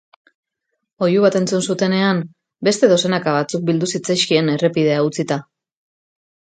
Oihu 1.07 1.19
bat 1.25 1.37
entzun 1.39 1.67
zutenean, 1.73 2.23
beste 2.69 2.91
dozenaka 2.95 3.37
batzuk 3.39 3.69
bildu 3.69 3.93
zitzaizkien 3.97 4.55
errepidea 4.57 5.07
utzita. 5.11 5.41